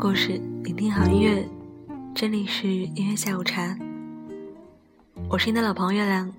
[0.00, 1.46] 故事，聆听好音乐，
[2.14, 3.76] 这里是音乐下午茶。
[5.28, 6.32] 我是你的老朋友月亮，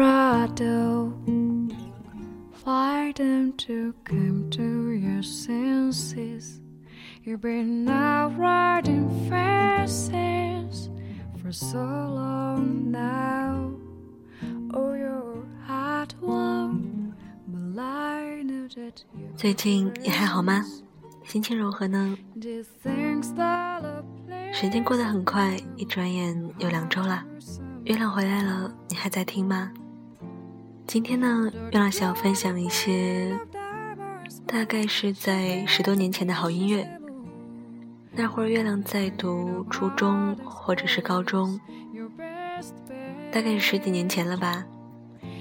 [2.61, 6.59] fight them to come to your senses.
[7.23, 10.89] You've been out riding fences
[11.41, 13.71] for so long now.
[14.73, 17.14] Oh, your heart won't,
[17.47, 18.16] but I know that you
[19.35, 20.61] 最近你还好吗？
[21.23, 22.17] 心情如何呢？
[24.51, 27.23] 时间过得很快，一转眼又两周了。
[27.85, 29.71] 月亮回来了，你还在听吗？
[30.85, 33.38] 今天呢，月亮想要分享一些，
[34.45, 36.89] 大概是在十多年前的好音乐。
[38.11, 41.59] 那会儿月亮在读初中或者是高中，
[43.31, 44.65] 大概是十几年前了吧。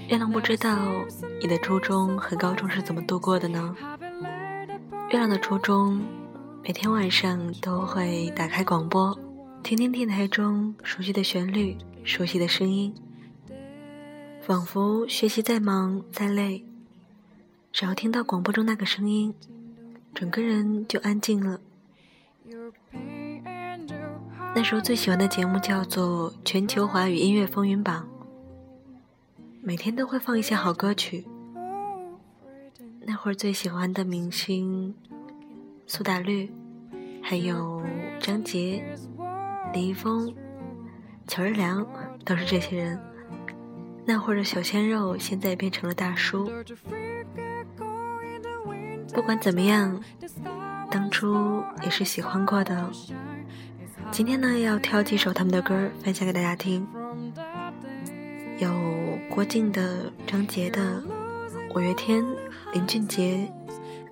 [0.07, 1.05] 月亮不知道
[1.41, 3.75] 你的初中和高中是怎么度过的呢？
[5.09, 6.01] 月亮的初中，
[6.63, 9.17] 每天晚上都会打开广播，
[9.63, 12.95] 听听电台中熟悉的旋律、熟悉的声音，
[14.41, 16.63] 仿佛学习再忙再累，
[17.73, 19.35] 只要听到广播中那个声音，
[20.13, 21.59] 整个人就安静了。
[24.55, 28.07] 那时候最喜欢的节目叫做《全球华语音乐风云榜》，
[29.67, 31.27] 每天都会放一些好歌曲。
[33.01, 34.95] 那会儿最喜欢的明星
[35.85, 36.49] 苏打绿，
[37.21, 37.83] 还有
[38.17, 38.81] 张杰、
[39.73, 40.33] 李易峰、
[41.27, 41.85] 乔任梁，
[42.23, 42.97] 都是这些人。
[44.05, 46.49] 那会儿的小鲜肉，现在变成了大叔。
[49.13, 50.01] 不管怎么样，
[50.89, 52.89] 当初也是喜欢过的。
[54.11, 56.87] 今天呢，要挑几首他们的歌分享给大家听，
[58.59, 58.69] 有
[59.37, 60.99] 郭靖的、张杰的、
[61.75, 62.25] 五月天、
[62.73, 63.47] 林俊杰、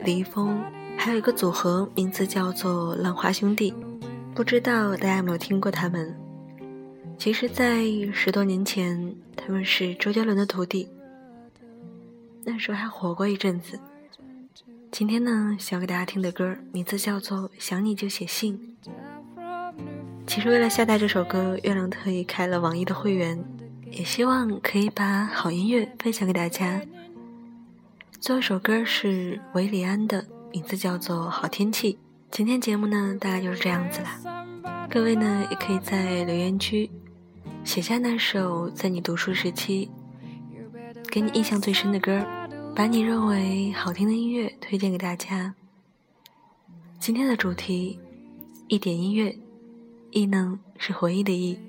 [0.02, 0.62] 李易峰，
[0.96, 3.74] 还有一个组合，名字叫做浪花兄弟。
[4.36, 6.16] 不知道大家有没有听过他们？
[7.18, 7.84] 其实，在
[8.14, 10.88] 十多年前，他们是周杰伦的徒弟，
[12.44, 13.80] 那时候还火过一阵子。
[14.92, 18.78] 今天呢，想给大家听的歌名字叫做《想你就写信》。
[20.28, 23.44] 其实为了下载这首歌，月亮特意开了网易的会员，
[23.92, 26.82] 也希望可以把好音乐分享给大家。
[28.20, 31.94] 最后一首歌是韦礼安的，名字叫做《好天气》。
[32.32, 34.20] 今天节目呢，大概就是这样子啦。
[34.90, 36.90] 各位呢，也可以在留言区
[37.64, 39.90] 写下那首在你读书时期
[41.10, 42.26] 给你印象最深的歌，
[42.76, 45.54] 把你认为好听的音乐推荐给大家。
[47.00, 48.00] 今天的主题，
[48.68, 49.38] 一点音乐，
[50.12, 51.60] 忆呢是回忆的忆。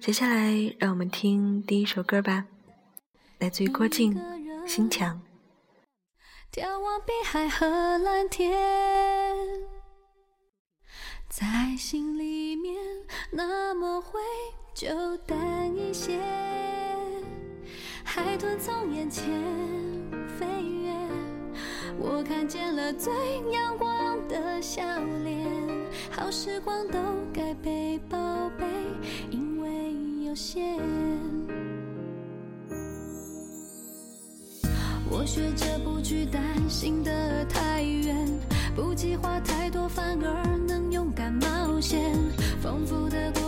[0.00, 2.46] 接下来，让我们听第一首歌吧，
[3.38, 4.14] 来自于郭靖
[4.66, 5.20] 《心墙》。
[6.56, 7.66] 眺望碧海和
[7.98, 8.54] 蓝天，
[11.28, 11.44] 在
[11.76, 12.76] 心里面
[13.32, 14.20] 那么灰
[14.72, 15.36] 就淡
[15.76, 16.20] 一些。
[18.04, 19.28] 海豚从眼前
[20.38, 20.92] 飞越，
[21.98, 23.12] 我看见了最
[23.50, 24.82] 阳光的笑
[25.24, 25.46] 脸。
[26.10, 26.98] 好时光都
[27.32, 28.16] 该被宝
[28.58, 28.64] 贝，
[29.68, 30.62] 没有限。
[35.10, 38.26] 我学着不去担心的太远，
[38.74, 42.14] 不计划太多，反而能勇敢冒险，
[42.62, 43.47] 丰富的过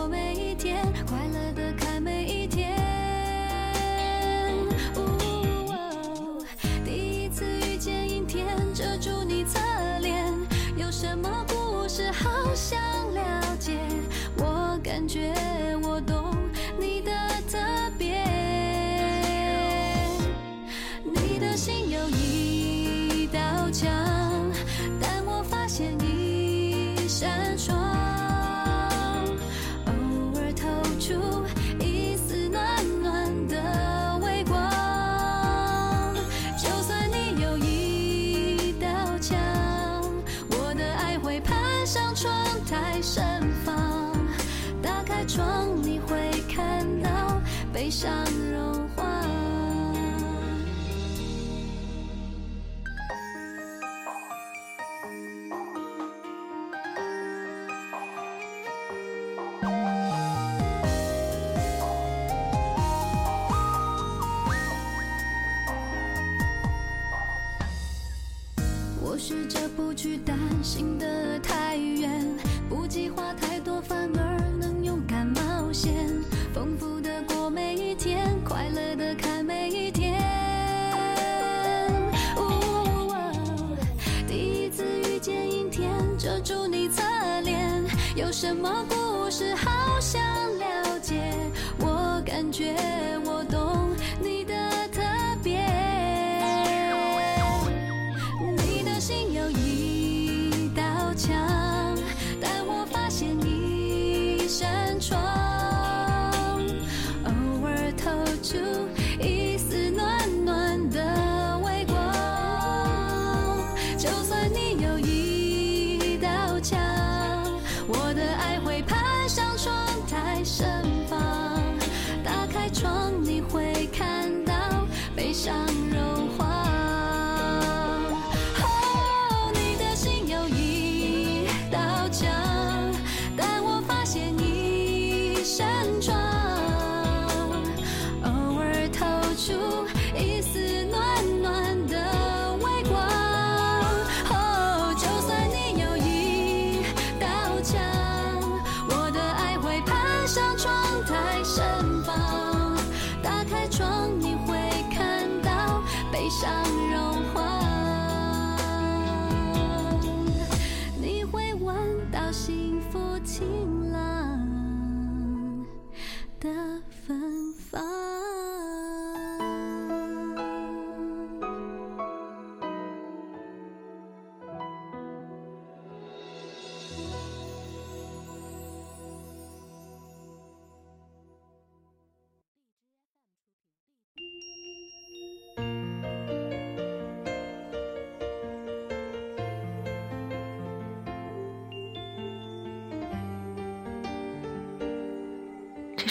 [92.51, 92.90] 觉。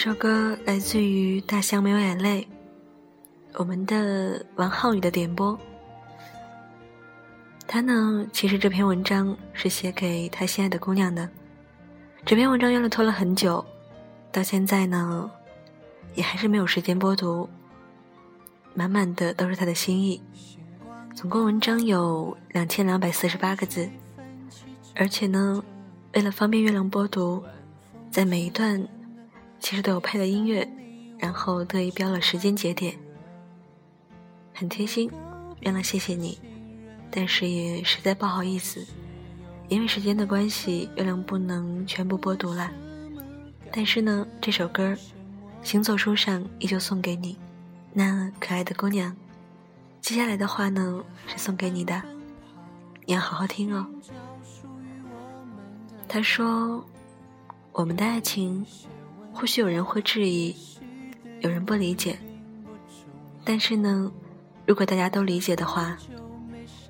[0.02, 2.42] 这首歌来自于《大象没有眼泪》，
[3.56, 5.60] 我们的王浩宇的点播。
[7.68, 11.30] 他呢，其实这篇文章是写给他心爱的姑娘的。
[12.26, 13.64] 这篇文章用了拖了很久，
[14.32, 15.30] 到现在呢，
[16.16, 17.50] 也还是没有时间播读。
[18.74, 20.22] 满满的都是他的心意。
[21.14, 23.90] 总共文章有两千两百四十八个字，
[24.96, 25.62] 而且呢，
[26.14, 27.44] 为了方便月亮播读，
[28.10, 28.88] 在每一段
[29.60, 30.68] 其实都有配了音乐，
[31.18, 32.98] 然后特意标了时间节点，
[34.54, 35.10] 很贴心。
[35.62, 36.40] 月亮，谢谢你，
[37.12, 38.86] 但是也实在不好意思，
[39.68, 42.72] 因为时间的关系，月亮不能全部播读了。
[43.72, 44.94] 但是呢，这首歌
[45.62, 47.38] 《星座书上》依旧送给你，
[47.92, 49.16] 那可爱的姑娘。
[50.00, 52.02] 接下来的话呢，是送给你的，
[53.06, 53.86] 你要好好听哦。
[56.08, 56.84] 他说
[57.74, 58.66] ：“我们的爱情，
[59.40, 60.54] 或许有人会质疑，
[61.40, 62.20] 有人不理解。
[63.46, 64.12] 但是呢，
[64.66, 65.98] 如果大家都理解的话，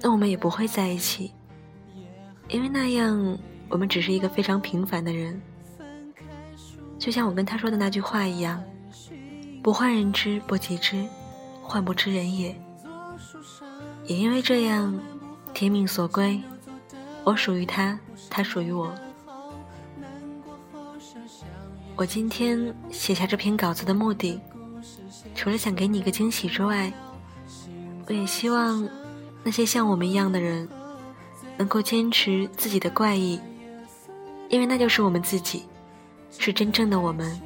[0.02, 1.32] 那我们也不会在一起，
[2.48, 3.38] 因为那样
[3.70, 5.40] 我们只是一个非常平凡的人。
[6.98, 8.64] 就像我跟他说的那句话一样：
[9.62, 11.06] 不患人之不及之，
[11.62, 12.60] 患不知人也。
[14.06, 15.00] 也因为这样，
[15.54, 16.42] 天命所归，
[17.24, 18.92] 我属于他，他属于我。”
[22.00, 24.40] 我今天写下这篇稿子的目的，
[25.36, 26.90] 除了想给你一个惊喜之外，
[28.08, 28.88] 我也希望
[29.44, 30.66] 那些像我们一样的人，
[31.58, 33.38] 能够坚持自己的怪异，
[34.48, 35.66] 因为那就是我们自己，
[36.32, 37.38] 是真正的我们。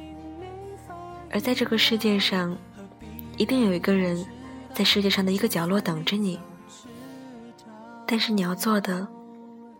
[1.32, 2.56] 而在这个世界上，
[3.36, 4.24] 一定有一个人，
[4.72, 6.38] 在世界上的一个角落等着你。
[8.06, 9.04] 但是你要做的，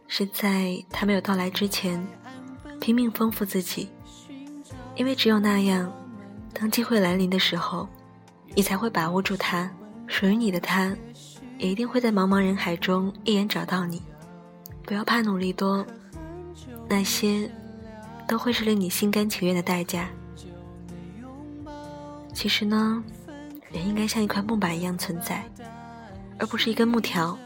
[0.08, 2.04] 是在他没有到来之前，
[2.80, 3.88] 拼命丰富自己。
[4.96, 5.92] 因为只有那样，
[6.52, 7.88] 当机会来临的时候，
[8.54, 9.68] 你才会把握住它，
[10.06, 10.96] 属于你的它，
[11.58, 14.00] 也一定会在茫茫人海中一眼找到你。
[14.84, 15.84] 不要怕努力多，
[16.88, 17.50] 那些
[18.28, 20.08] 都会是令你心甘情愿的代价。
[22.32, 23.02] 其实呢，
[23.72, 25.44] 人应该像一块木板一样存在，
[26.38, 27.36] 而不是一根木条。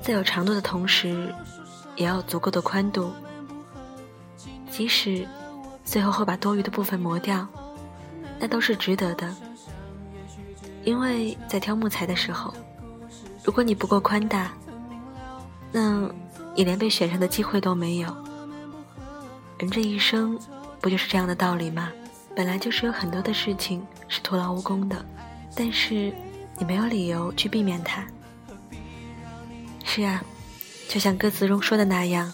[0.00, 1.34] 在有长度的同时，
[1.94, 3.12] 也要有足够的宽度，
[4.70, 5.28] 即使。
[5.88, 7.48] 最后会把多余的部分磨掉，
[8.38, 9.34] 那都是值得的。
[10.84, 12.52] 因为在挑木材的时候，
[13.42, 14.52] 如果你不够宽大，
[15.72, 16.06] 那
[16.54, 18.14] 你连被选上的机会都没有。
[19.58, 20.38] 人这一生
[20.78, 21.90] 不就是这样的道理吗？
[22.36, 25.02] 本来就是有很多的事情是徒劳无功的，
[25.56, 26.12] 但是
[26.58, 28.06] 你没有理由去避免它。
[29.84, 30.22] 是啊，
[30.86, 32.30] 就像歌词中说的那样，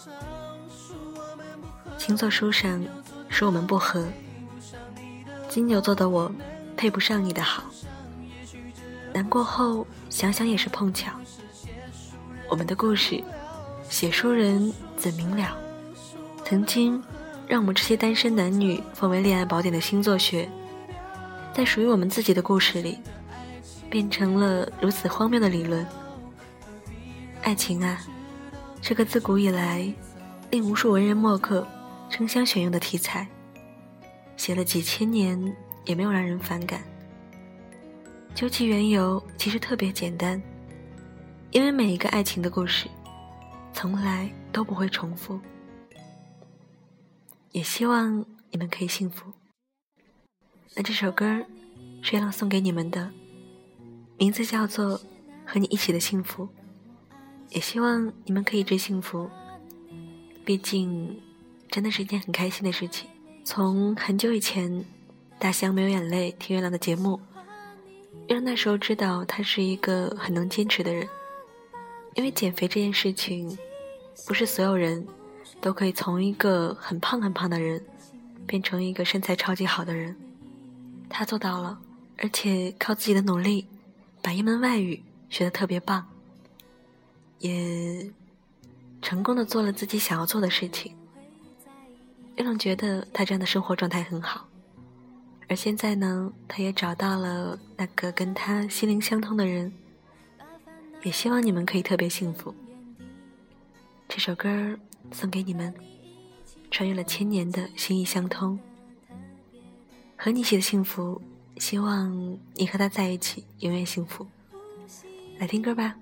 [1.97, 2.85] 星座书上。
[3.29, 4.07] 说我们不合，
[5.49, 6.31] 金牛座的我
[6.77, 7.63] 配不上你的好。
[9.13, 11.11] 难过后想想也是碰巧。
[12.49, 13.23] 我们的故事，
[13.89, 15.57] 写书人怎明了？
[16.43, 17.01] 曾经
[17.47, 20.47] 让我们这些单身男女奉为恋爱宝典的星座学，
[21.53, 22.99] 在属于我们自己的故事里，
[23.89, 25.85] 变成了如此荒谬的理论。
[27.41, 27.99] 爱情啊，
[28.81, 29.91] 这个自古以来
[30.51, 31.67] 令无数文人墨客
[32.09, 33.27] 争相选用的题材，
[34.37, 36.83] 写了几千年也没有让人反感。
[38.33, 40.41] 究其缘由，其实特别简单，
[41.51, 42.87] 因为每一个爱情的故事，
[43.73, 45.39] 从来都不会重复。
[47.51, 49.31] 也希望你们可以幸福。
[50.75, 51.45] 那这首歌
[52.01, 53.09] 是要送给你们的，
[54.17, 54.99] 名字叫做
[55.45, 56.43] 《和你一起的幸福》。
[57.51, 59.29] 也希望你们可以一直幸福，
[60.43, 61.17] 毕竟
[61.69, 63.09] 真的是一件很开心的事情。
[63.43, 64.83] 从很久以前，
[65.37, 67.19] 大象没有眼泪听月亮的节目。
[68.27, 71.07] 月亮那时候知道他是一个很能坚持的人，
[72.15, 73.55] 因为减肥这件事情，
[74.25, 75.05] 不是所有人
[75.61, 77.83] 都可以从一个很胖很胖的人
[78.47, 80.15] 变成一个身材超级好的人。
[81.07, 81.77] 他做到了，
[82.17, 83.67] 而且靠自己的努力，
[84.23, 86.07] 把一门外语学得特别棒，
[87.39, 88.11] 也
[89.01, 90.95] 成功的做了自己想要做的事情。
[92.37, 94.47] 月亮觉得他这样的生活状态很好。
[95.47, 99.71] 而现在呢，他也找到了那个跟他心灵相通的人，
[101.03, 102.53] 也希望你们可以特别幸福。
[104.09, 104.77] 这首歌
[105.11, 105.73] 送给你们，
[106.71, 108.59] 穿越了千年的心意相通，
[110.17, 111.21] 和你一起的幸福，
[111.57, 114.27] 希望你和他在一起永远幸福。
[115.37, 115.95] 来听歌吧。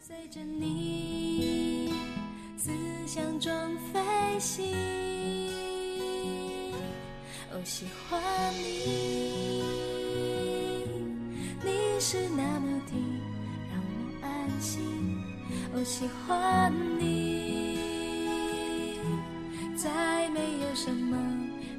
[0.00, 1.92] 随着你
[2.56, 2.70] 思
[3.06, 3.52] 想中
[3.92, 4.00] 飞
[4.40, 5.51] 行。
[7.54, 8.20] 哦，喜欢
[8.54, 9.62] 你，
[11.62, 12.92] 你是那么的
[13.70, 14.82] 让我安心。
[15.74, 17.78] 哦，喜欢你，
[19.76, 21.16] 再没有什么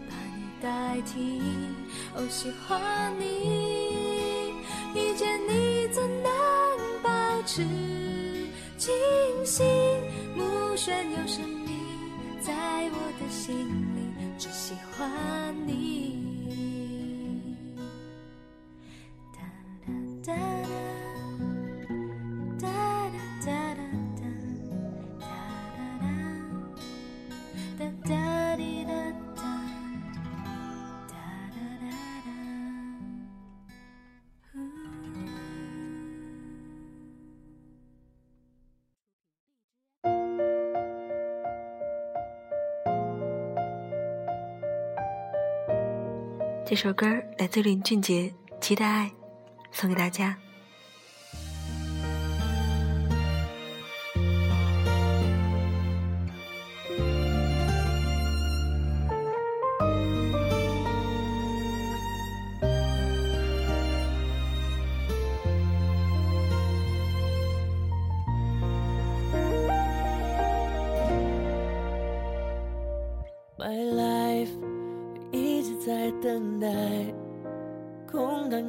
[0.07, 1.41] 把你代替。
[2.15, 4.53] 哦，喜欢你，
[4.93, 6.31] 遇见你怎能
[7.01, 7.09] 保
[7.47, 7.65] 持
[8.77, 8.93] 清
[9.43, 9.65] 醒？
[10.35, 10.43] 目
[10.75, 11.71] 眩又神秘，
[12.41, 12.53] 在
[12.91, 13.92] 我的心。
[14.37, 16.02] 只喜欢你。
[46.73, 47.05] 这首歌
[47.37, 49.05] 来自林俊杰，《期待爱》，
[49.71, 50.35] 送给大家。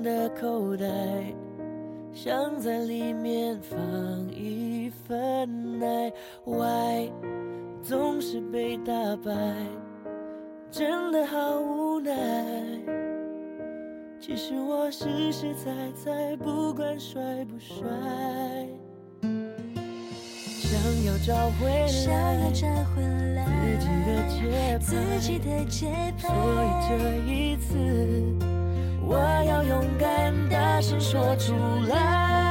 [0.02, 0.86] 的口袋，
[2.12, 3.78] 想在里面放
[4.30, 6.12] 一份爱。
[6.44, 7.10] Why
[7.82, 9.32] 总是被打败，
[10.70, 12.12] 真的好无奈。
[14.20, 17.76] 其实我实实在在，不管帅不帅，
[19.20, 20.70] 想
[21.04, 22.52] 要找回想要来。
[22.52, 23.02] 找回
[23.34, 23.44] 来
[23.78, 25.80] 自己的节自己，的节
[26.16, 26.32] 拍，所
[26.64, 26.92] 以这
[27.30, 27.68] 一次，
[29.06, 31.54] 我要勇敢大声说出
[31.88, 32.43] 来。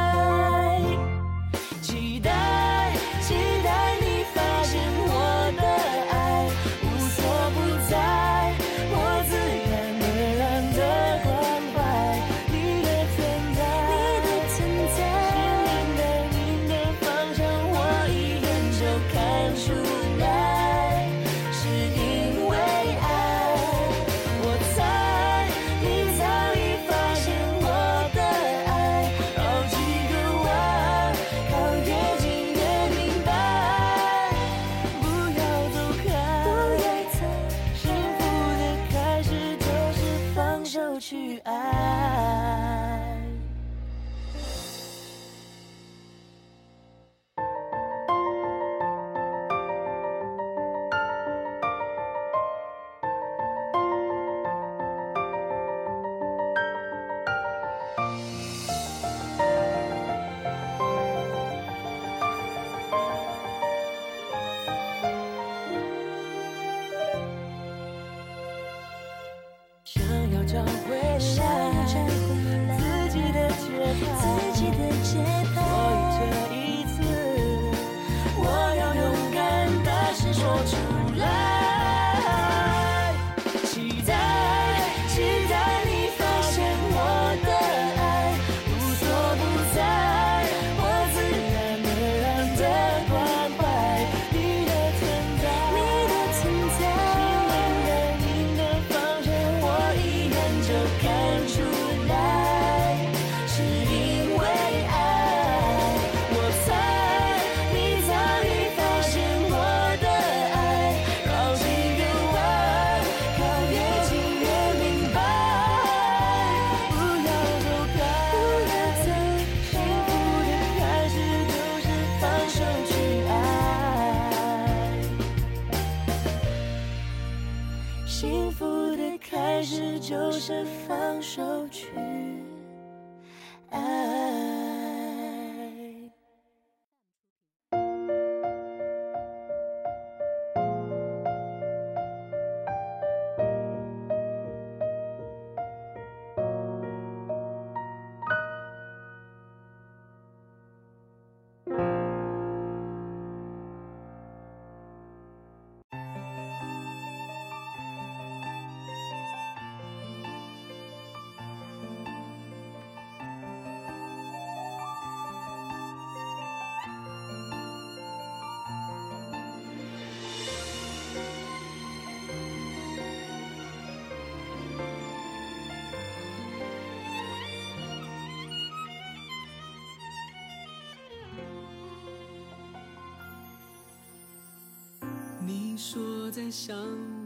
[185.74, 186.78] 你说在想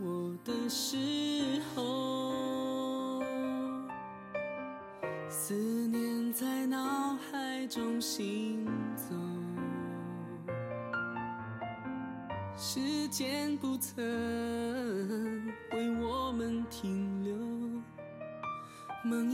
[0.02, 0.96] 我的时
[1.76, 3.22] 候，
[5.28, 9.14] 思念在脑海中行走，
[12.56, 14.02] 时间不曾
[15.74, 17.36] 为我们停留，
[19.04, 19.30] 梦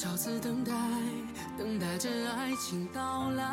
[0.00, 0.72] 少次等待，
[1.58, 3.44] 等待着爱情到来，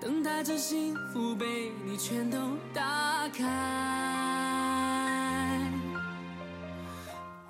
[0.00, 2.36] 等待着幸福被你全都
[2.74, 3.44] 打开。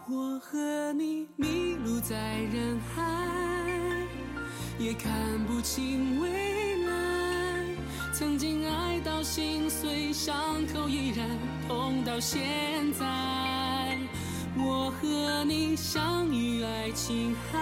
[0.06, 2.14] 我和你迷路在
[2.52, 3.02] 人海，
[4.78, 5.10] 也看
[5.46, 7.64] 不清未来。
[8.12, 10.36] 曾经爱到心碎，伤
[10.74, 11.26] 口依然
[11.66, 12.38] 痛到现
[12.92, 13.47] 在。
[14.60, 17.58] 我和你相遇爱琴海，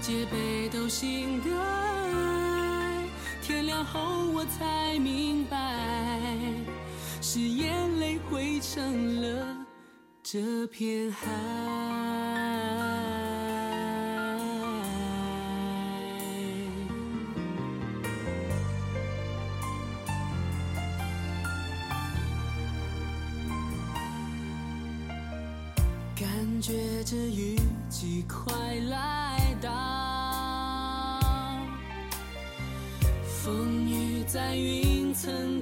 [0.00, 3.04] 借北斗星的爱。
[3.42, 5.56] 天亮后我才明白，
[7.20, 9.56] 是眼泪汇成了
[10.22, 12.09] 这片海。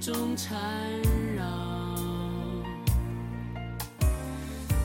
[0.08, 0.58] 中缠
[1.36, 1.44] 绕，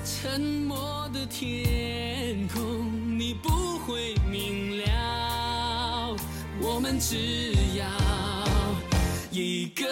[0.04, 6.14] 沉默的天空你不会明了，
[6.60, 7.86] 我们只要
[9.32, 9.86] 一个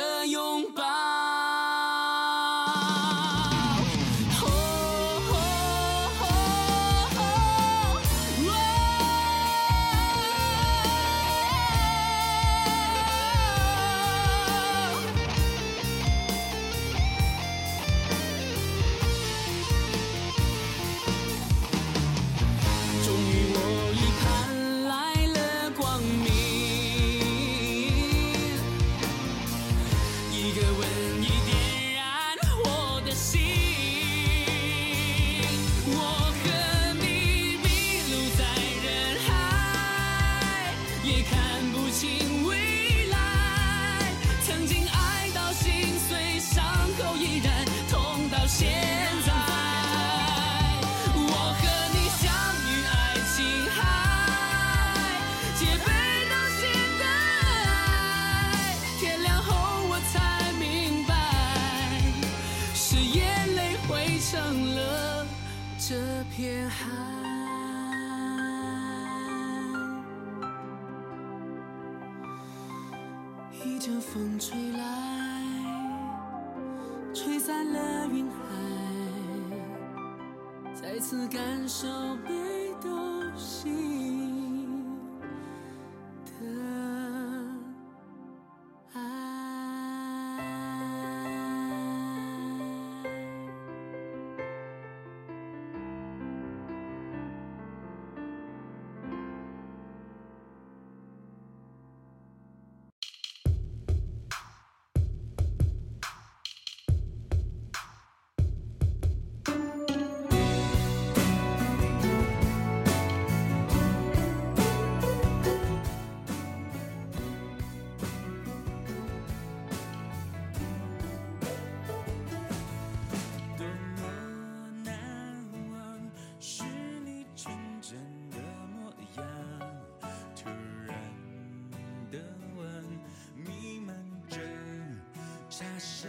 [135.82, 136.08] 想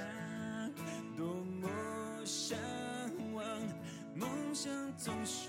[1.16, 1.26] 多
[1.62, 1.66] 么
[2.26, 2.58] 向
[3.32, 3.42] 往
[4.14, 5.41] 梦想总是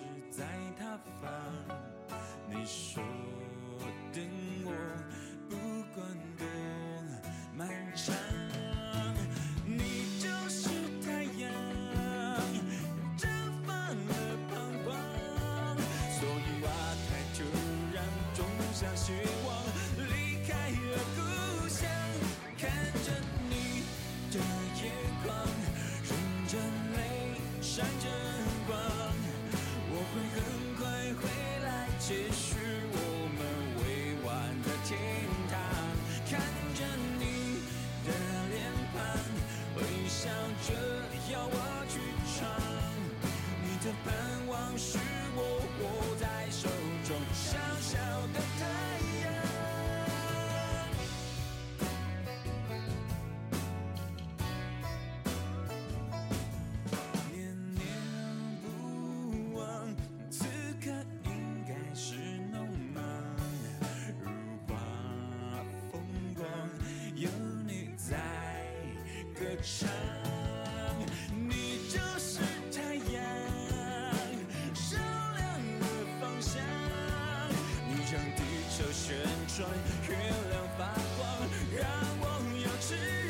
[79.55, 79.69] 转，
[80.09, 80.15] 月
[80.49, 80.85] 亮发
[81.15, 81.23] 光，
[81.77, 81.85] 让
[82.19, 82.23] 我
[82.57, 83.22] 有翅膀。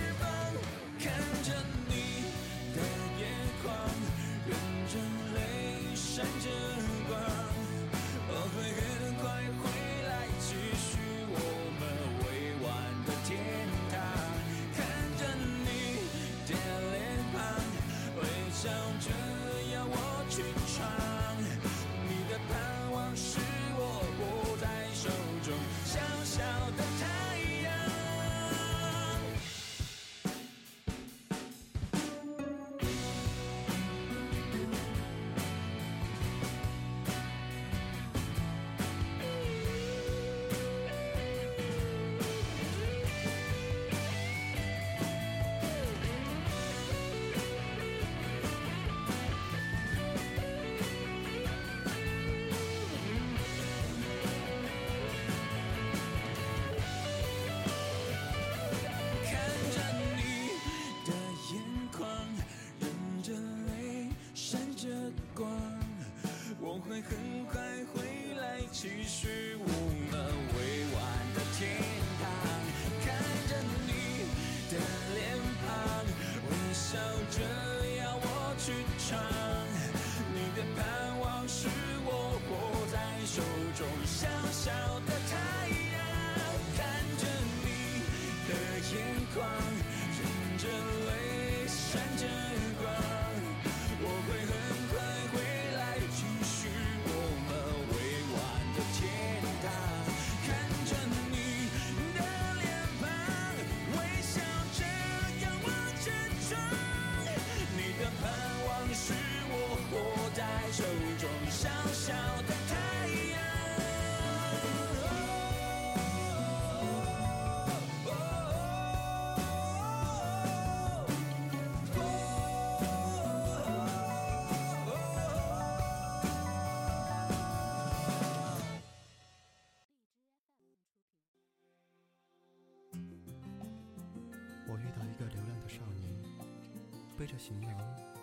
[137.44, 137.70] 行囊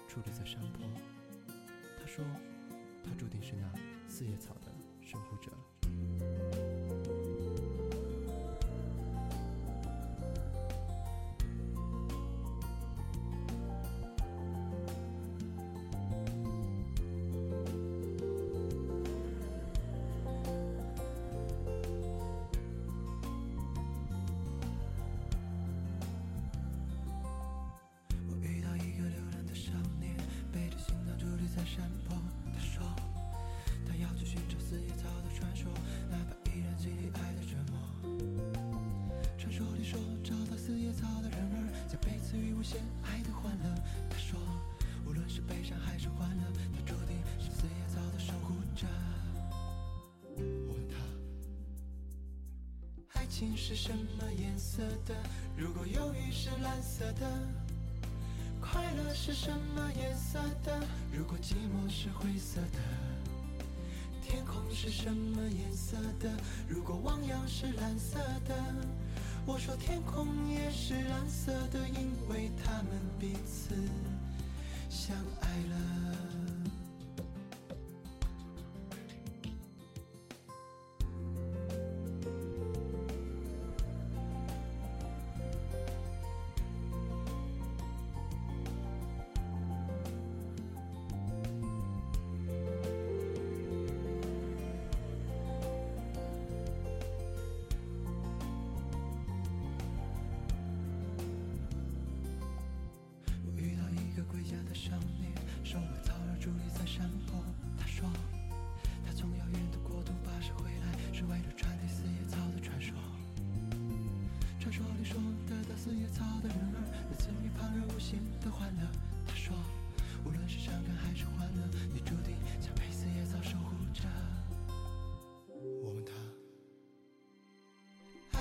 [0.09, 0.89] 矗立在山坡。
[1.99, 2.25] 他说
[3.05, 3.71] 他注定是那
[4.09, 5.51] 四叶草的守护者。
[53.41, 55.15] 心是什么颜色的？
[55.57, 57.27] 如果忧郁是蓝色的，
[58.61, 60.79] 快乐是什么颜色的？
[61.11, 62.79] 如果寂寞是灰色的，
[64.23, 66.31] 天空是什么颜色的？
[66.69, 68.55] 如果汪洋是蓝色的，
[69.47, 73.75] 我说天空也是蓝色的，因为他们彼此
[74.91, 76.10] 相爱了。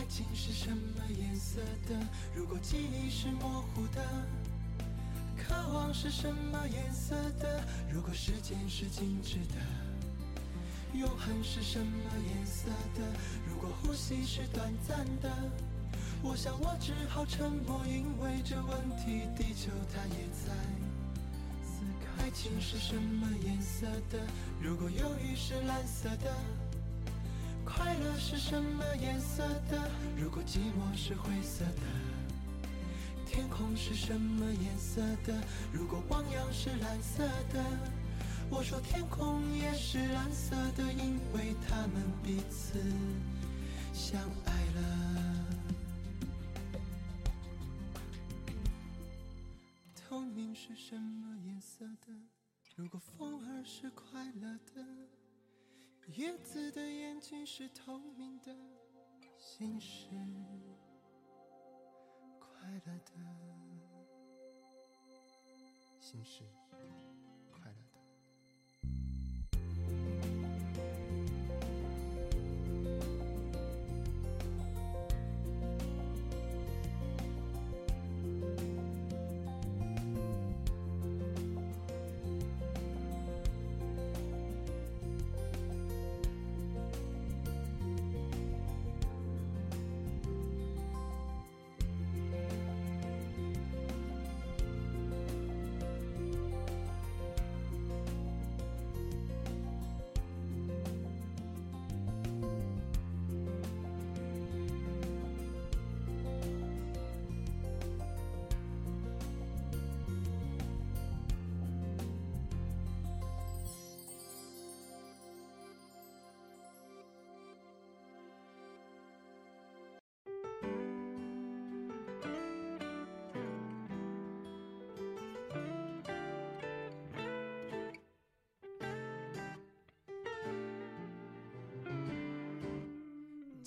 [0.10, 1.96] 情是什么颜色的？
[2.34, 4.04] 如果记忆是模糊的，
[5.38, 7.64] 渴望是什么颜色的？
[7.92, 9.56] 如果时间是静止的，
[10.98, 13.06] 永恒是什么颜色的？
[13.48, 15.32] 如果呼吸是短暂的，
[16.24, 20.52] 我想我只好沉默，因为这问题地球它也在
[21.64, 22.24] 思考。
[22.24, 24.20] 爱情是什么颜色的？
[24.60, 26.34] 如果忧郁是蓝色的。
[27.80, 29.90] 快乐是什么颜色的？
[30.18, 31.82] 如果寂寞是灰色的，
[33.26, 35.34] 天空是什么颜色的？
[35.72, 37.64] 如果汪洋是蓝色的，
[38.50, 42.78] 我说天空也是蓝色的，因为他们彼此
[43.94, 44.49] 相爱
[59.60, 60.08] 心事
[62.40, 63.12] 快乐的，
[66.00, 66.46] 心事。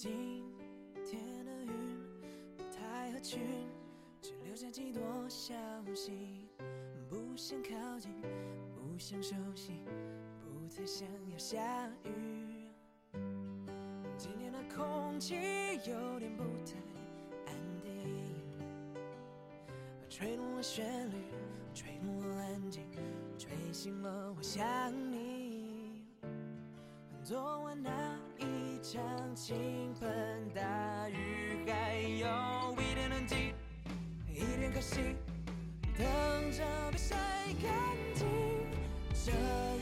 [0.02, 0.42] 今
[1.06, 1.96] 天的云
[2.56, 3.40] 不太合群，
[4.20, 5.54] 只留下几朵消
[5.94, 6.48] 息。
[7.08, 8.10] 不想靠近，
[8.74, 9.74] 不想熟悉，
[10.40, 12.68] 不太想要下雨。
[14.16, 15.36] 今天的空气
[15.86, 16.74] 有点不太
[17.46, 18.26] 安定，
[20.10, 21.14] 吹动了旋律，
[21.72, 22.82] 吹动了安静，
[23.38, 25.11] 吹醒了我想。
[27.24, 27.90] 昨晚那
[28.40, 29.00] 一场
[29.36, 33.54] 倾盆大雨，还有一点痕迹，
[34.28, 35.14] 一点可惜，
[35.96, 36.04] 等
[36.50, 37.14] 着被晒
[37.62, 37.72] 干
[38.12, 38.26] 净。
[39.24, 39.30] 这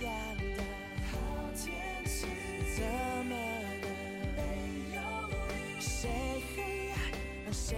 [0.05, 0.63] 样的
[1.11, 1.17] 好
[1.57, 2.27] 天气，
[2.77, 2.85] 怎
[3.25, 3.35] 么
[3.81, 3.89] 能
[4.37, 4.39] 没
[4.95, 5.01] 有
[5.49, 5.81] 你？
[5.81, 6.93] 谁
[7.45, 7.75] 让谁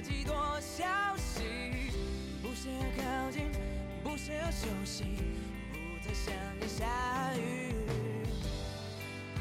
[0.00, 0.84] 几多消
[1.16, 1.90] 息。
[2.42, 3.50] 不想要靠近，
[4.02, 5.04] 不想要休息，
[5.70, 6.86] 不再想念下
[7.36, 7.74] 雨。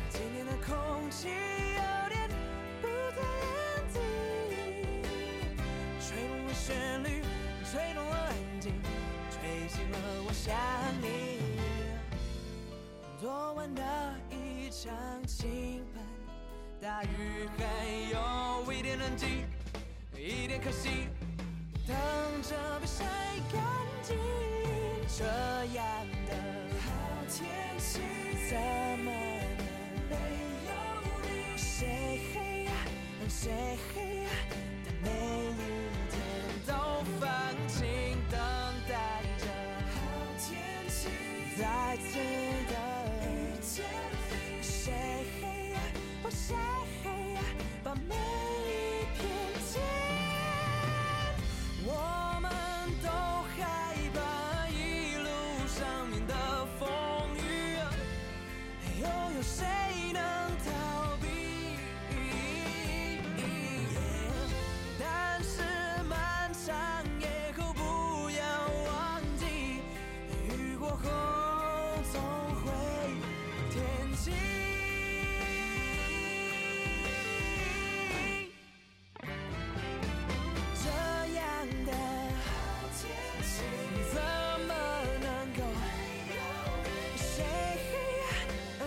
[0.10, 2.30] 今天的空气有点
[2.82, 4.02] 不太安静，
[6.02, 7.24] 吹动了旋律，
[7.72, 8.74] 吹动了安静，
[9.32, 10.54] 吹醒了我想
[11.02, 11.40] 你。
[13.20, 13.82] 昨晚的
[14.30, 14.94] 一场
[15.26, 16.02] 倾盆
[16.82, 17.64] 大雨，还
[18.12, 19.46] 有一点冷静，
[20.20, 21.08] 一点可惜，
[21.88, 21.96] 等
[22.44, 23.06] 着被晒
[23.52, 23.64] 干
[24.04, 24.18] 净。
[25.18, 25.24] 这
[25.74, 25.86] 样
[26.28, 26.34] 的
[26.84, 26.92] 好
[27.30, 27.40] 天
[27.80, 28.02] 气，
[28.50, 28.58] 怎
[29.00, 29.10] 么
[30.10, 30.14] 能没
[30.68, 30.72] 有
[31.24, 31.28] 你？
[31.58, 32.74] 谁让
[33.30, 34.69] 谁的每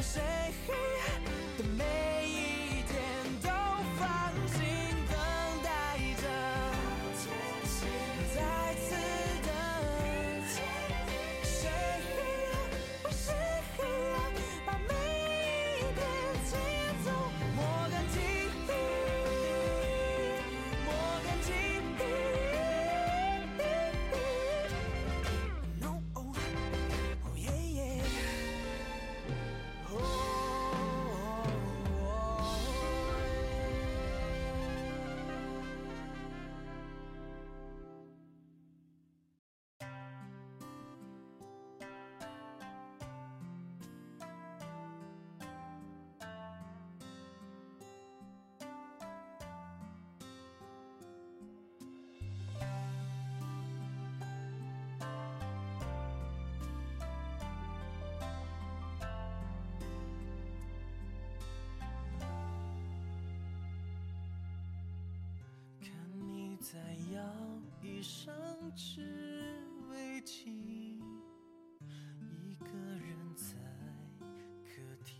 [0.02, 0.41] 让
[66.72, 66.80] 你在
[67.14, 67.22] 摇
[67.82, 68.32] 椅上
[68.74, 69.02] 织
[69.90, 71.02] 围巾，
[72.30, 73.58] 一个人在
[74.64, 75.12] 客厅，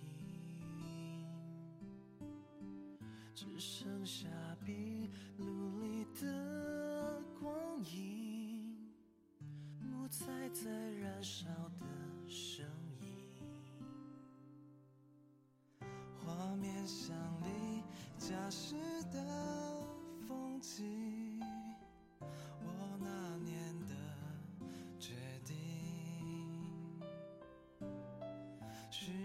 [3.34, 4.26] 只剩下
[4.64, 8.74] 壁炉里的光影，
[9.78, 11.46] 木材在燃烧
[11.78, 11.86] 的
[12.26, 12.64] 声
[12.98, 13.06] 音。
[16.24, 17.82] 画面像离
[18.16, 18.74] 家时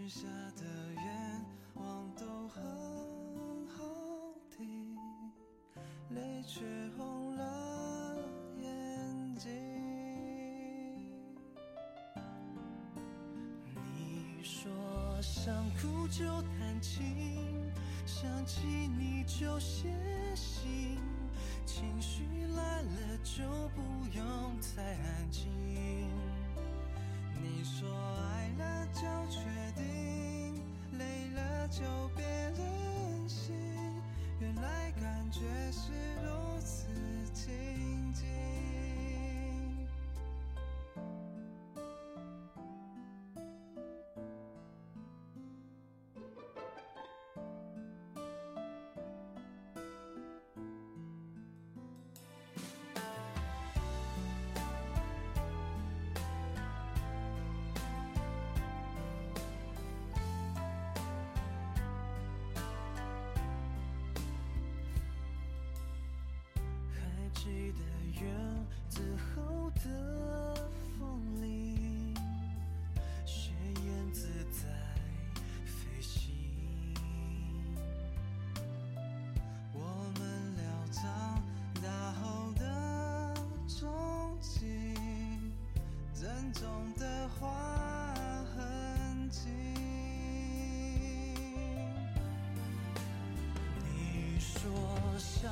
[0.08, 2.64] 许下的愿望都很
[3.68, 3.84] 好
[4.50, 4.96] 听，
[6.12, 6.62] 泪却
[6.96, 8.16] 红了
[8.62, 9.52] 眼睛。
[13.76, 14.72] 你说
[15.22, 17.70] 想哭就弹琴，
[18.06, 18.66] 想起
[18.98, 19.94] 你就写
[20.34, 20.98] 信，
[21.66, 22.24] 情绪
[22.56, 23.44] 来了就
[23.76, 23.82] 不
[24.16, 24.26] 用
[24.62, 25.52] 太安静。
[27.40, 27.88] 你说
[28.32, 29.67] 爱了就确，
[31.70, 31.84] 就
[32.16, 32.27] 别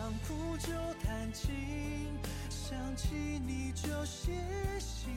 [0.05, 0.71] 想哭就
[1.03, 1.49] 弹琴。
[2.47, 3.07] 想起
[3.43, 4.33] 你就写
[4.79, 5.11] 信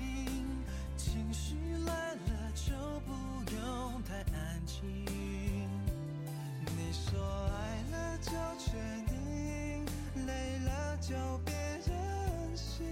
[0.97, 2.73] 情绪来了就
[3.07, 3.13] 不
[3.55, 4.81] 用太安静
[6.75, 8.73] 你说爱了就确
[9.07, 9.85] 定
[10.27, 11.15] 累了就
[11.45, 11.55] 别
[11.87, 12.87] 任性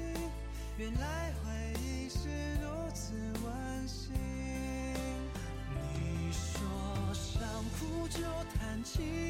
[0.76, 2.28] 原来回忆是
[2.60, 4.12] 如此温馨
[5.72, 6.60] 你说
[7.14, 7.42] 想
[7.78, 8.20] 哭就
[8.58, 9.25] 弹琴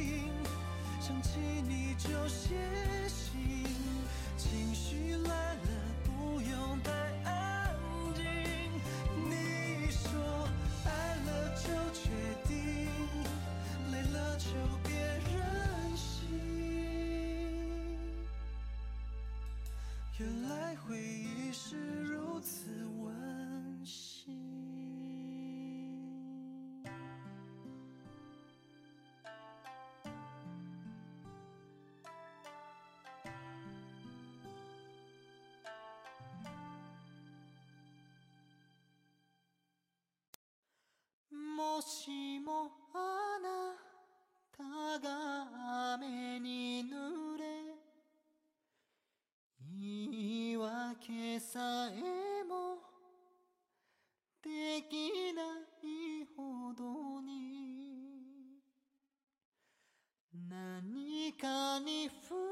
[51.41, 52.79] さえも
[54.43, 58.61] できないほどに
[60.49, 62.46] 何かに触